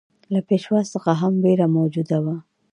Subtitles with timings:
[0.33, 2.35] له پېشوا څخه هم وېره موجوده وه.